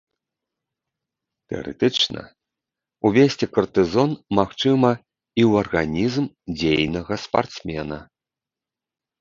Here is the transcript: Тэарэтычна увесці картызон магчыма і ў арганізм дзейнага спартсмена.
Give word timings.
Тэарэтычна 1.51 2.21
увесці 3.09 3.45
картызон 3.57 4.11
магчыма 4.39 4.91
і 4.97 5.41
ў 5.49 5.65
арганізм 5.65 6.25
дзейнага 6.63 7.13
спартсмена. 7.29 7.97